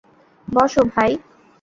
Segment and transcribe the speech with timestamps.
[0.47, 1.11] বসো, ভাই।